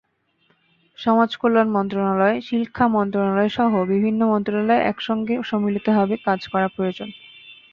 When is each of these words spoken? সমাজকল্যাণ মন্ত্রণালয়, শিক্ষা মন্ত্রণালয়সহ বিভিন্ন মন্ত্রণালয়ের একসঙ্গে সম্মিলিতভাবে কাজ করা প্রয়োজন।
সমাজকল্যাণ 0.99 1.67
মন্ত্রণালয়, 1.69 2.37
শিক্ষা 2.41 2.85
মন্ত্রণালয়সহ 2.87 3.71
বিভিন্ন 3.93 4.21
মন্ত্রণালয়ের 4.25 4.87
একসঙ্গে 4.91 5.35
সম্মিলিতভাবে 5.43 6.15
কাজ 6.27 6.39
করা 6.47 6.67
প্রয়োজন। 6.67 7.09